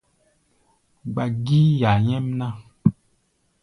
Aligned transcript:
Gba 1.13 1.23
gíí 1.45 1.69
ya 1.81 1.91
nyɛ́mná! 2.05 2.47